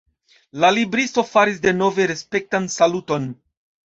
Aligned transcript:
La 0.61 0.69
libristo 0.77 1.23
faris 1.31 1.59
denove 1.65 2.07
respektan 2.13 2.65
saluton. 2.77 3.29